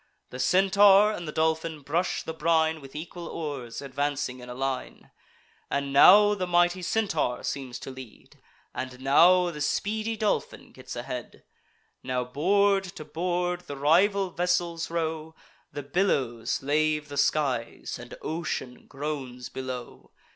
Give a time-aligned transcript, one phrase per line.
[0.31, 5.11] The Centaur and the Dolphin brush the brine With equal oars, advancing in a line;
[5.69, 8.41] And now the mighty Centaur seems to lead,
[8.73, 11.43] And now the speedy Dolphin gets ahead;
[12.01, 15.35] Now board to board the rival vessels row,
[15.71, 20.09] The billows lave the skies, and ocean groans below.